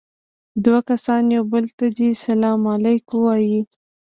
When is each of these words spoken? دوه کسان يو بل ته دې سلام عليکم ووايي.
دوه 0.63 0.79
کسان 0.89 1.23
يو 1.35 1.43
بل 1.51 1.65
ته 1.77 1.85
دې 1.97 2.09
سلام 2.25 2.61
عليکم 2.73 3.15
ووايي. 3.19 3.59